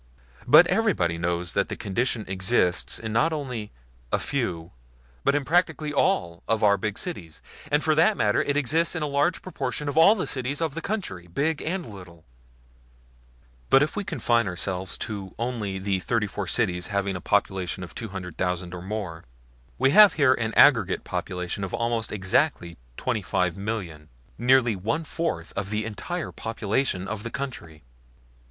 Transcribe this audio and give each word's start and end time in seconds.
But 0.47 0.65
everybody 0.65 1.19
knows 1.19 1.53
that 1.53 1.69
the 1.69 1.75
condition 1.75 2.25
exists 2.27 2.99
not 3.03 3.31
only 3.31 3.61
in 3.65 3.69
"a 4.11 4.17
few," 4.17 4.71
but 5.23 5.35
in 5.35 5.45
practically 5.45 5.93
all, 5.93 6.41
of 6.47 6.63
our 6.63 6.75
big 6.75 6.97
cities; 6.97 7.39
and 7.71 7.83
for 7.83 7.93
that 7.93 8.17
matter 8.17 8.43
that 8.43 8.49
it 8.49 8.57
exists 8.57 8.95
in 8.95 9.03
a 9.03 9.07
large 9.07 9.43
proportion 9.43 9.87
of 9.87 9.95
all 9.95 10.15
the 10.15 10.25
cities 10.25 10.59
of 10.59 10.73
the 10.73 10.81
country, 10.81 11.27
big 11.27 11.61
and 11.61 11.85
little. 11.85 12.25
But 13.69 13.83
if 13.83 13.95
we 13.95 14.03
confine 14.03 14.47
ourselves 14.47 14.97
only 15.37 15.77
to 15.77 15.83
the 15.85 15.99
34 15.99 16.47
cities 16.47 16.87
having 16.87 17.15
a 17.15 17.21
population 17.21 17.83
of 17.83 17.93
200,000 17.93 18.73
or 18.73 18.81
more, 18.81 19.23
we 19.77 19.91
have 19.91 20.13
here 20.13 20.33
an 20.33 20.51
aggregate 20.55 21.03
population 21.03 21.63
of 21.63 21.75
almost 21.75 22.11
exactly 22.11 22.75
25,000,000 22.97 24.07
nearly 24.39 24.75
one 24.75 25.03
fourth 25.03 25.53
of 25.55 25.69
the 25.69 25.85
entire 25.85 26.31
population 26.31 27.07
of 27.07 27.21
the 27.21 27.29
country. 27.29 27.83